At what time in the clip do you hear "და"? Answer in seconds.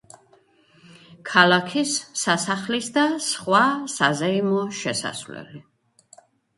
2.97-3.05, 3.13-3.23